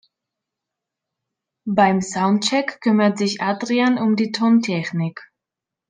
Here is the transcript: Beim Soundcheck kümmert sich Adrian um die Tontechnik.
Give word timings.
Beim 1.67 2.01
Soundcheck 2.01 2.81
kümmert 2.81 3.19
sich 3.19 3.43
Adrian 3.43 3.99
um 3.99 4.15
die 4.15 4.31
Tontechnik. 4.31 5.21